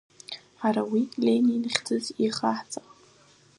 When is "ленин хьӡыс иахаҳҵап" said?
1.25-2.87